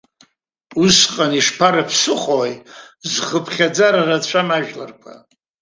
Усҟан 0.83 1.31
ишԥарыԥсыхәои 1.39 2.53
зхыԥхьаӡара 3.11 4.01
рацәам 4.07 4.49
ажәларқәа? 4.57 5.13